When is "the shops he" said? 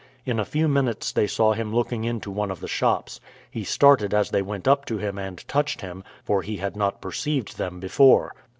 2.59-3.63